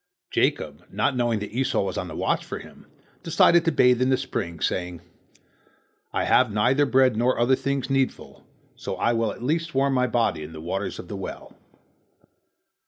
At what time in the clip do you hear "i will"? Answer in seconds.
8.95-9.31